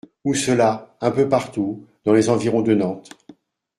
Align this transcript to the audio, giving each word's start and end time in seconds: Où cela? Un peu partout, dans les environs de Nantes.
Où 0.25 0.33
cela? 0.33 0.95
Un 0.99 1.11
peu 1.11 1.29
partout, 1.29 1.85
dans 2.05 2.13
les 2.13 2.29
environs 2.31 2.63
de 2.63 2.73
Nantes. 2.73 3.11